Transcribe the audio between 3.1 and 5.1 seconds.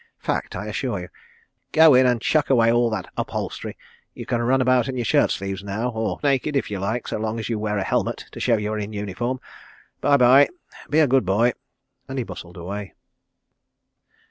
upholstery—you can run about in your